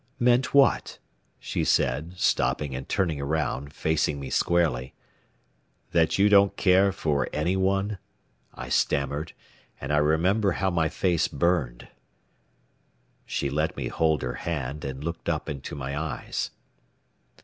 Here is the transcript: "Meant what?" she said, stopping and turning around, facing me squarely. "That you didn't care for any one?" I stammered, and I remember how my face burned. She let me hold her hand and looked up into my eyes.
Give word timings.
"Meant 0.17 0.51
what?" 0.51 0.97
she 1.39 1.63
said, 1.63 2.17
stopping 2.17 2.73
and 2.73 2.89
turning 2.89 3.21
around, 3.21 3.71
facing 3.71 4.19
me 4.19 4.31
squarely. 4.31 4.95
"That 5.91 6.17
you 6.17 6.27
didn't 6.27 6.57
care 6.57 6.91
for 6.91 7.29
any 7.31 7.55
one?" 7.55 7.99
I 8.51 8.69
stammered, 8.69 9.33
and 9.79 9.93
I 9.93 9.97
remember 9.97 10.53
how 10.53 10.71
my 10.71 10.89
face 10.89 11.27
burned. 11.27 11.87
She 13.27 13.51
let 13.51 13.77
me 13.77 13.89
hold 13.89 14.23
her 14.23 14.33
hand 14.41 14.83
and 14.83 15.03
looked 15.03 15.29
up 15.29 15.47
into 15.47 15.75
my 15.75 15.95
eyes. 15.95 16.49